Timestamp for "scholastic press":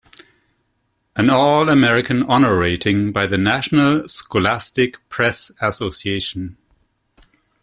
4.09-5.51